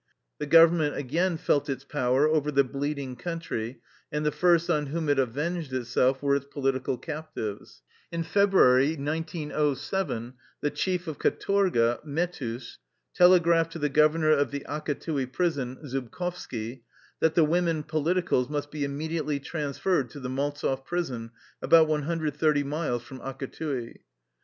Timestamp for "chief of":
10.71-11.19